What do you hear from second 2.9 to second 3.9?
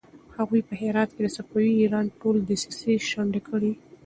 شنډې کړې.